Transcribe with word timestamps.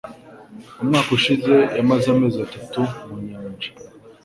Umwaka 0.81 1.09
ushize, 1.17 1.53
yamaze 1.77 2.05
amezi 2.15 2.37
atatu 2.47 2.79
mu 3.07 3.15
nyanja. 3.27 3.69